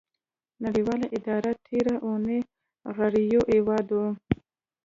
[0.63, 2.39] نړیوالې ادارې تیره اونۍ
[2.95, 4.03] غړیو هیوادو